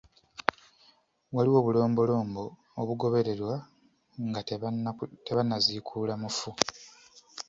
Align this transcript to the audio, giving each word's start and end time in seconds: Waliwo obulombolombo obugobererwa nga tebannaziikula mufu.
Waliwo 1.35 1.57
obulombolombo 1.59 2.43
obugobererwa 2.81 3.55
nga 4.27 4.41
tebannaziikula 5.27 6.13
mufu. 6.21 6.49